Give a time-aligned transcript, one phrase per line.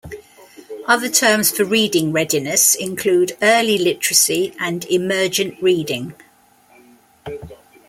[0.87, 6.15] Other terms for reading readiness include early literacy and emergent reading.